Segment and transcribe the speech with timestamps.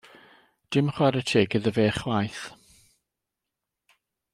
[0.75, 2.43] Dim chwarae teg iddo fo chwaith.